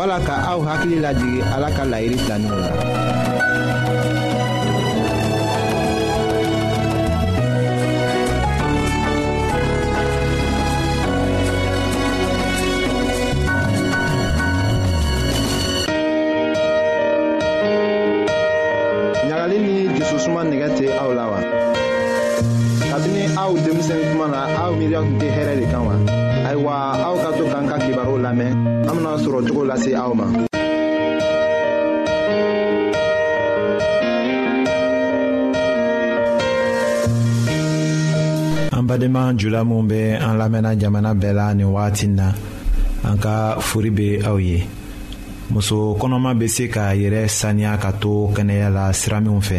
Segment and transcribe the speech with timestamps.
[0.00, 2.72] wala ka aw hakili lajigi ala ka layiri bilaniw la
[19.28, 21.38] ɲagali ni jususuma nigɛ tɛ aw la wa
[22.90, 25.94] kabini aw denmisɛn kuma na aw miiriya tun tɛ hɛrɛ de kan wa
[26.48, 26.74] ayiwa
[27.08, 28.50] aw ka to k'an ka kibaru lamɛn
[28.88, 30.26] an bena sɔrɔ cogo lase aw ma
[38.76, 42.26] an badenma jula minw be an lamɛnna jamana bɛɛ la nin wagatin na
[43.08, 43.32] an ka
[43.68, 44.58] fori be aw ye
[45.52, 49.58] muso kɔnɔma be se k'a yɛrɛ saniya ka to kɛnɛya la sira minw fɛ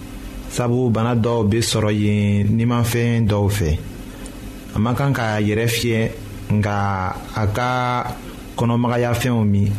[0.55, 3.71] sabu bana dɔw be sɔrɔ yen nimanfɛn dɔw fɛ
[4.75, 6.01] a man kan k'a yɛrɛ fiyɛ
[6.57, 6.73] nka
[7.35, 7.71] a ka
[8.57, 9.71] kɔnɔmagayafɛnw min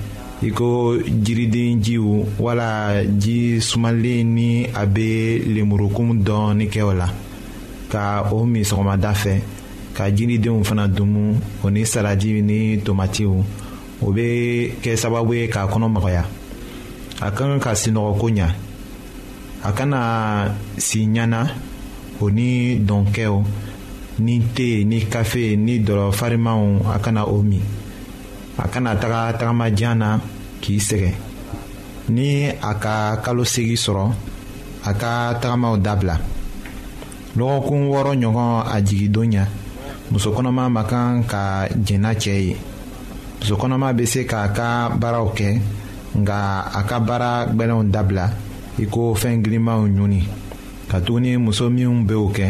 [0.43, 7.09] i ko jiriden jiw wala ji sumalen ni a be lenburukun dɔɔni kɛ o la
[7.93, 9.37] ka o min sɔgɔmada fɛ
[9.95, 13.33] ka jiridenw fana dumu o ni saladi ni tomatiw
[14.01, 16.25] o be kɛ sababu ye k'a kɔnɔ magaya
[17.21, 18.49] a ka kan ka sinɔgɔ ko ɲa
[19.65, 20.03] a kana
[20.77, 21.41] si ɲana
[22.23, 22.51] o ni
[22.89, 23.39] dɔnkɛw
[24.25, 26.07] ni te ni kafe ni dɔlɔ
[26.93, 27.63] a kana o min
[28.59, 30.09] a kana taga tagamajan na
[30.61, 31.11] k'i sɛgɛ
[32.11, 34.05] ni a ka kalo segi sɔrɔ
[34.85, 36.17] a ka tagamaw dabila
[37.39, 38.83] lɔgɔkun wɔɔrɔ ɲɔgɔn a
[39.15, 39.45] don ɲa
[40.11, 42.57] musokɔnɔma ma kan ka jɛnna cɛɛ ye
[43.41, 45.61] musokɔnɔma be se k'a ka baaraw kɛ
[46.19, 48.27] nga a ka baara gwɛlɛnw dabila
[48.79, 50.21] i ko fɛn girinmaw ɲuni
[50.91, 52.47] katuguni muso minw be o kɛ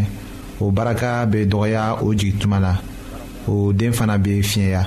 [0.60, 2.80] o baraka be dɔgɔya o jigituma la
[3.48, 4.86] o den fana be fiɲɛya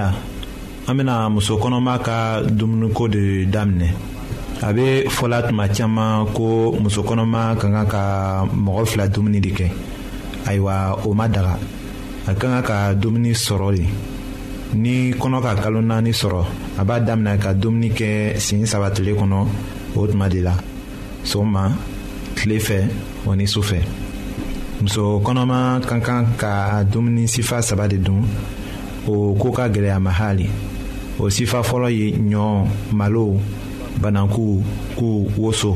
[0.00, 0.12] la
[0.90, 2.18] an bena muso kɔnɔma ka
[2.56, 3.88] dumuniko de daminɛ
[4.66, 6.46] a be fɔla tuma caaman ko
[6.82, 8.02] muso kɔnɔma ka kan ka
[8.64, 9.66] mɔgɔ fila dumuni de kɛ
[10.48, 10.76] ayiwa
[11.06, 11.54] o ma daga
[12.30, 13.84] a ka kan ka dumuni sɔrɔ le
[14.82, 16.42] ni kɔnɔ ka kalo naani sɔrɔ
[16.80, 18.10] a b'a daminɛ ka dumuni kɛ
[18.44, 19.38] siɲɛ saba tile kɔnɔ
[19.96, 20.54] o tuma de la
[21.24, 21.62] sɔgɔma
[22.36, 22.78] tile fɛ
[23.26, 23.78] o ni su fɛ
[24.80, 28.24] muso kɔnɔma ka kan ka dumuni sifa saba de dun
[29.08, 30.10] o koo ka gwɛlɛya ma
[31.22, 32.44] o sifa fɔlɔ ye ɲɔ
[32.98, 33.26] malo
[34.00, 34.62] bananku
[34.98, 35.72] ku woso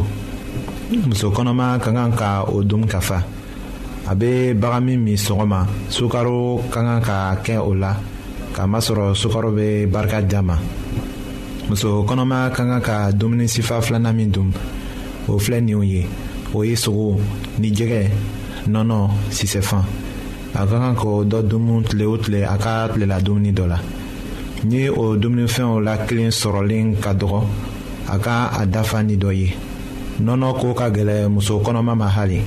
[1.06, 3.23] musokɔnɔma ka kan ka o domu ka fa
[4.09, 7.97] a be bagan min min sɔgɔma sukaro ka kan ka kɛ o la
[8.55, 10.56] kamasɔrɔ sukaro bɛ barika di a ma
[11.69, 14.53] muso kɔnɔma ka kan ka dumuni sifa filanan min dun
[15.29, 16.06] o filɛ ninw ye
[16.55, 17.17] o ye sogo
[17.59, 18.11] ni jɛgɛ
[18.69, 19.85] nɔnɔ sisɛfan.
[20.55, 23.79] a ka kan k'o dɔ dumu tile o tile a ka tilela dumuni dɔ la
[24.69, 27.41] ni o dumunifɛnw la kelen sɔrɔlen ka dɔgɔ
[28.09, 29.49] a ka a dafa ni dɔ ye
[30.25, 32.41] nɔnɔ ko ka gɛlɛ muso kɔnɔma ma hali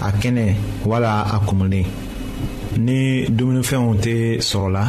[0.00, 0.46] a kɛnɛ
[0.86, 1.84] wala a kumulen
[2.86, 4.84] ni dumunifɛnw tɛ sɔrɔla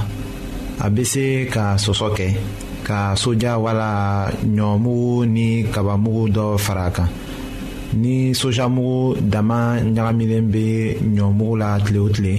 [0.80, 2.28] a bɛ se ka sɔsɔ kɛ
[2.86, 7.10] ka soja wala ɲɔmugu ni kabamugu dɔ fara a kan
[7.96, 10.66] ni sojamugu dama ɲagamilen bɛ
[11.16, 12.34] ɲɔmugu la tile o tile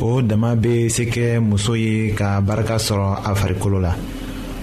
[0.00, 3.94] o dama bɛ se kɛ muso ye ka barika sɔrɔ a farikolo la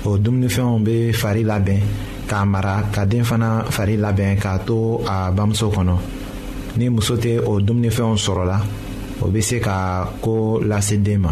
[0.05, 1.79] o dumunifɛnw bɛ fari labɛn
[2.27, 5.95] k'a mara ka den fana fari labɛn k'a to a bamuso kɔnɔ
[6.77, 8.57] ni muso tɛ o dumunifɛnw sɔrɔla
[9.21, 11.31] o bɛ se ka ko lase den ma.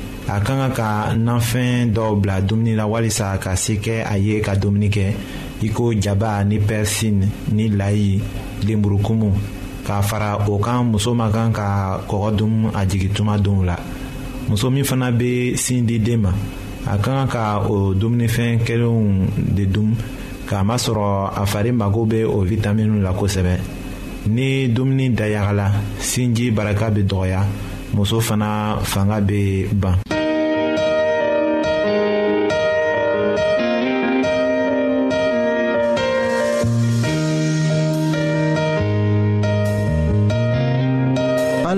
[0.27, 4.37] a ka kan ka nanfɛn dɔw bila dumuni la walisa ka se kɛ a ye
[4.41, 5.05] ka dumuni kɛ
[5.63, 8.21] i ko jaba ni pɛrisini ni layi
[8.63, 9.31] lenburukumu
[9.85, 13.75] k'a fara o kan muso man kan ka kɔgɔ dun a jigi tuma donw la
[14.47, 16.31] muso min fana bɛ sin di den ma
[16.87, 19.25] a ka kan ka o dumunifɛn kelenw
[19.57, 19.95] de dun
[20.47, 23.55] k'a masɔrɔ a fari mago bɛ o vitaminiw la kosɛbɛ
[24.27, 27.41] ni dumuni dayagala sinji baraka bɛ dɔgɔya
[27.95, 29.97] muso fana fanga bɛ ban.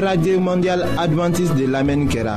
[0.00, 2.36] radio mondial adventiste de l'Amen Menkera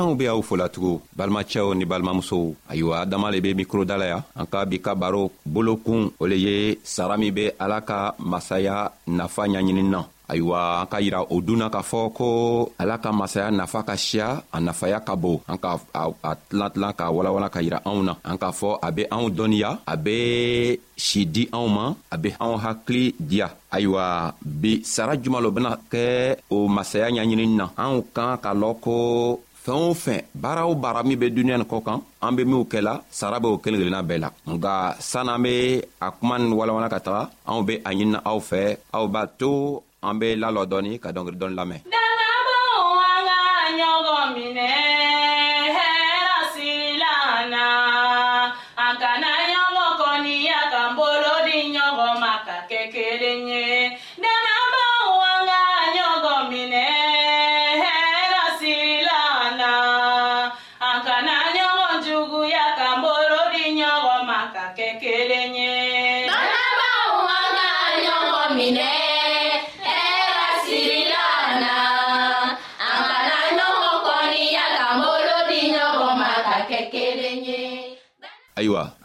[0.00, 0.64] anw be aw fola
[1.16, 5.28] balimacɛw ni balimamusow ayiwa adama le be mikro dalaya ya an ka bi ka baro
[5.44, 8.76] bolokun o le ye sara min be ala ka masaya
[9.06, 10.00] nafa ɲaɲini na
[10.32, 12.26] ayiwa an ka yira o dunna k'a fɔ ko
[12.80, 16.92] ala ka masaya nafa ka siya a nafaya ka bon an ka a tilan tilan
[16.98, 20.16] k'a walawala ka yira anw na an k'a fɔ a be anw dɔɔniya a be
[21.06, 24.04] si di anw ma a be anw hakili diya ayiwa
[24.60, 26.04] bi sara juman lo bena kɛ
[26.56, 28.96] o masaya ɲaɲinini na anw kan ka lɔn ko
[29.64, 32.64] fɛn o fɛn baara o baara min bɛ duniɲa nin kɔ kan an be minw
[32.72, 34.74] kɛla sara b'o kelen kelenna bɛɛ la nga
[35.10, 35.52] sann'an be
[36.06, 38.60] a kuma ni walawala ka taga anw be a ɲinina aw fɛ
[38.96, 39.50] aw b'a to
[40.06, 41.80] an be lalɔ dɔɔni ka dɔngeri dɔɔni lamɛn
[44.36, 44.89] minɛ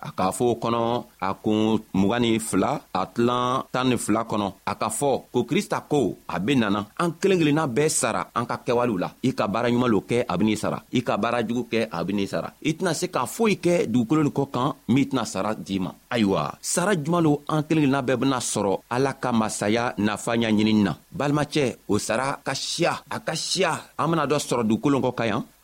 [0.00, 4.52] Aka fo konon, akon mwanif la, atlan tanif la konon.
[4.68, 9.08] Aka fo, kou krista kou, aben nanan, ankele glina be sara, anka kewalou la.
[9.24, 10.82] Ika bara nyumalou ke, abeni sara.
[10.92, 12.52] Ika bara djou ke, abeni sara.
[12.62, 15.94] Itna se ka fo ike, dou kolon kou kan, mitna sara di man.
[16.12, 20.94] Aywa, sara djumalou ankele glina be bena soro, alaka masaya na fanyan jinin nan.
[21.10, 25.44] Bal ma che, ou sara, akasya, akasya, amena dwa soro dou kolon kou kayan.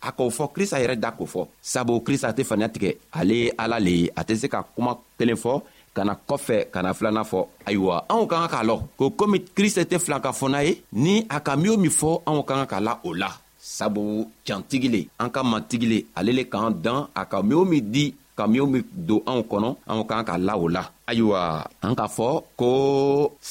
[0.00, 3.52] a k'o fɔ krista yɛrɛ da k'o fɔ sabu krista tɛ faniya tigɛ ale ye
[3.58, 5.62] ala le ye a tɛ se ka kuma kelen fɔ
[5.94, 9.40] ka na kɔfɛ ka na filanan fɔ ayiwa anw ka kan k'a lɔn ko komi
[9.56, 12.54] krista tɛ filan ka fɔnna ye ni a ka min o min fɔ anw ka
[12.54, 13.30] kan k'a la o la
[13.60, 17.64] sabu cantigi le an ka mantigi le ale le k'an dan a ka min o
[17.64, 21.42] min di ka min be don anw kɔnɔ anw kan ka la o la ayiwa
[21.86, 22.28] an k'a fɔ
[22.60, 22.70] ko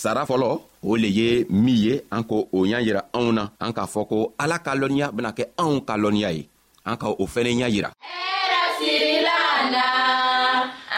[0.02, 0.50] sara fɔlɔ
[0.90, 1.30] o le ye
[1.64, 4.72] min ye an ko o y'a yira anw na an k'a fɔ ko ala ka
[4.82, 6.44] lɔnniya bena kɛ anw ka lɔnniya ye
[6.90, 7.90] an ka o fɛnɛ ɲa yira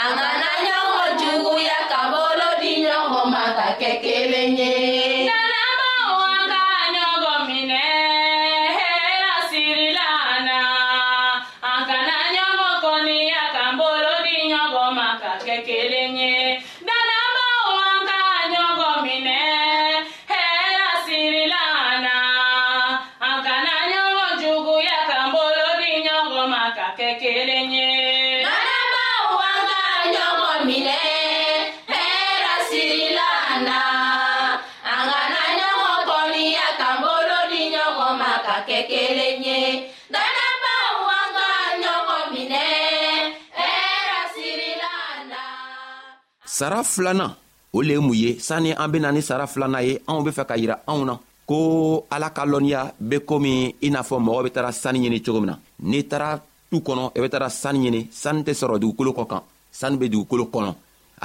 [0.04, 4.29] an kana ɲɔgɔn juguya ka bolo di ɲɔgɔn ma ka kɛ kelen
[46.60, 47.32] sara filanan
[47.76, 50.44] o le ye mun ye sanni an bena ni sara filanan ye anw be fɛ
[50.50, 51.14] ka yira anw na
[51.50, 51.58] ko
[52.16, 53.54] ala ka lɔnniya be komi
[53.86, 55.56] i n'a fɔ mɔgɔ be tara sanni ɲini cogo min na
[55.90, 56.30] n'i taara
[56.70, 59.42] tu kɔnɔ i be tara sanni ɲini sanni tɛ sɔrɔ dugukolo kɔ kan
[59.80, 60.70] sanni be dugukolo kɔnɔ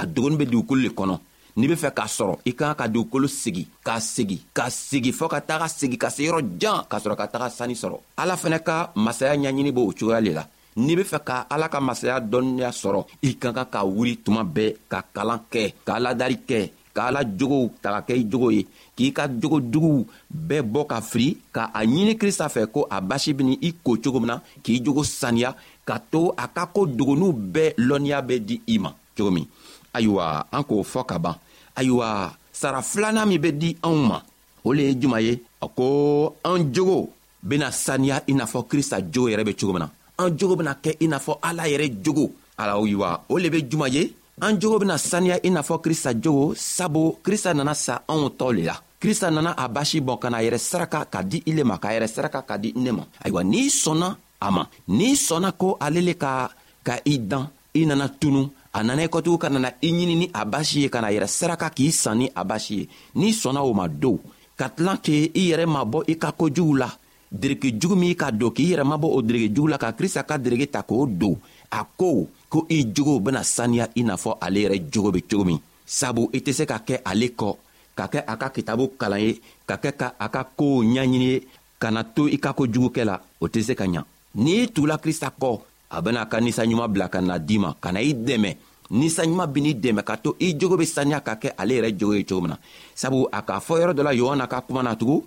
[0.01, 1.15] a dogoni be dugukolo le kɔnɔ
[1.57, 5.29] n'i be fɛ k'a sɔrɔ i kan ka dugukolo sigi k'a sigi ka sigi fɔɔ
[5.33, 8.59] ka taga sigi ka se yɔrɔ jan k'a sɔrɔ ka taga sanni sɔrɔ ala fɛnɛ
[8.67, 10.43] ka masaya ɲaɲini b'o cogoya le la
[10.75, 14.43] n'i be fɛ ka ala ka masaya dɔnniya sɔrɔ i ka kan ka wuli tuma
[14.43, 18.49] bɛɛ ka kalan kɛ ka ladari kɛ ka ala jogow ta ka kɛ i jogo
[18.51, 18.63] ye
[18.95, 22.99] k'i ka jogo juguw bɛɛ bɔ ka fili ka a ɲini krista fɛ ko a
[23.01, 25.55] basi beni i ko cogo min na k'i jogo saniya
[25.87, 29.47] ka to a ka ko dogonuw bɛɛ lɔnniya bɛ di i ma cogo min
[29.93, 31.37] ayiwa an k'o fɔ ka ban
[31.75, 34.19] ayiwa sara filanan min bɛ di anw ma
[34.65, 37.11] o le ye juman ye a ko an jogo
[37.41, 40.73] bena saniya i n'a fɔ krista jogo yɛrɛ be cogo min na an jogo bena
[40.83, 42.25] kɛ i n'a fɔ ala yɛrɛ jogo
[42.57, 44.03] alayiwa o le be juman ye
[44.41, 48.51] an jogo bena saniya i n'a fɔ krista jogo sabu krista nana sa anw tɔw
[48.55, 51.63] le la krista nana a basi bɔn ka na yɛrɛ saraka ka di i le
[51.63, 55.51] ma k'a yɛrɛ saraka ka di ne ma ayiwa n'i sɔnna a ma n'i sɔnna
[55.57, 56.49] ko ale le ka
[56.87, 57.49] ka i dan
[57.79, 60.89] i nana tunu a nana i kɔtugu ka nana i ɲini ni a basi ye
[60.89, 62.87] ka na yɛrɛ saraka k'i san ni a basi ye
[63.19, 64.15] n'i sɔnna o ma dow
[64.59, 66.89] ka tilan k' i yɛrɛ mabɔ i ka kojugu la
[67.35, 70.37] dereke jugu min ka don k'i yɛrɛ mabɔ o dereke jugu la ka krista ka
[70.39, 71.35] dereke ta k'o don
[71.71, 75.43] a ko ko i jogow bena saniya i n'a fɔ ale yɛrɛ jogo be cogo
[75.43, 77.51] min sabu i tɛ se ka kɛ ale kɔ
[77.95, 79.31] ka kɛ a ka kitabu kalan ye
[79.67, 81.47] ka kɛ ka a ka koow ɲaɲini ye
[81.79, 84.03] ka na to i ka kojugukɛ la o tɛ se ka ɲa
[84.35, 85.59] n'i tugula krista kɔ
[85.91, 88.55] a bena ka ninsanɲuman bila ka na di ma ka na i dɛmɛ
[88.91, 92.23] ninsanɲuman ben'i dɛmɛ ka to i jogo be saniya ka kɛ ale yɛrɛ jogo ye
[92.23, 92.57] cogo min na
[92.95, 95.23] sabu a k'a fɔ yɔrɔ dɔ la yohana ka kuma na tugun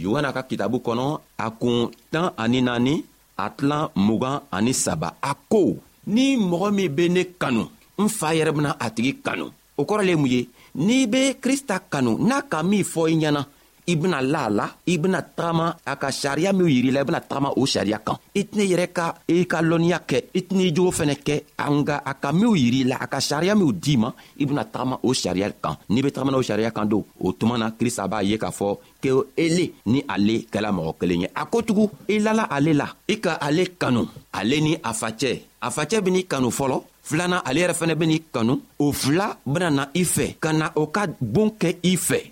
[0.00, 1.06] yohana ka kitabu kɔnɔ
[1.38, 1.74] a kun
[2.12, 2.94] tan ani naani
[3.36, 5.62] a tilan mugan ani saba a ko
[6.14, 7.62] ni mɔgɔ min be ne kanu
[8.02, 10.40] n fa yɛrɛ bena a tigi kanu o kɔrɔ le mun ye
[10.86, 13.42] n'i be krista kanu n'a ka min fɔ i ɲɛna
[13.86, 17.20] i bena la a la i bena tagama a ka sariya minw yirila i bena
[17.20, 20.90] tagama o sariya kan i tɛn'i yɛrɛ ka i ka lɔnniya kɛ i tɛn'i jogo
[20.90, 21.34] fɛnɛ kɛ
[21.80, 24.64] nga a ka minw yiri la a ka sariya e minw d'i ma i bena
[24.64, 28.06] tagama o sariya kan n'i be tagamana o sariya kan don o tuma na krista
[28.08, 32.12] b'a ye k'a fɔ keo ele ni ale kɛla mɔgɔ kelen ye a kotugun i
[32.14, 36.00] e lala ale la i e ka ale kanu ale ni a facɛ a facɛ
[36.04, 40.38] benii kanu fɔlɔ filanan ale yɛrɛ fɛnɛ benii kanu o fila bena na i fɛ
[40.38, 42.31] ka na o ka boon kɛ i fɛ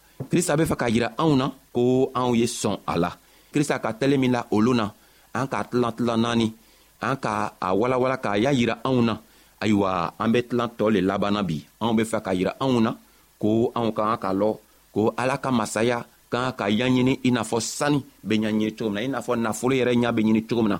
[0.29, 3.09] krista be fɛ k'a yira anw na ko anw ye sɔn a la
[3.53, 4.85] krista ka tɛlen min la olu na
[5.37, 6.47] an k'a tilan tilan naani
[7.07, 9.13] an ka a walawala k'a y'a yira anw na
[9.61, 12.91] ayiwa an be tilan tɔɔ le labanna bi anw be fɛ k'a yira anw na
[13.41, 14.49] ko anw ka kan k'a lɔ
[14.93, 15.99] ko ala ka masaya
[16.31, 19.19] ka kan ka yaɲini i n'a fɔ sani be ɲaɲini cogo min na i n'a
[19.21, 20.79] fɔ nafolo yɛrɛ ɲa be ɲini cogo min na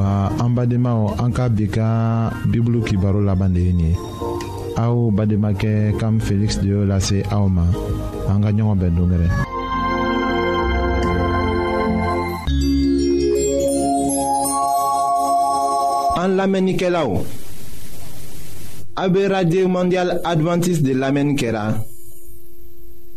[0.00, 3.96] ayiwa Anka Bika an ka bi ka bibulu kibaro laban de ye nin ye
[4.76, 7.64] aw bademakɛ kam feliksi de lase aw ma
[8.28, 8.44] an
[19.32, 21.84] an mondial adventist de lamɛnni kɛra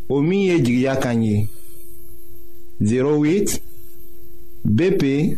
[0.09, 1.21] o min ye jigiya kan
[2.81, 3.59] 08
[4.65, 5.37] BP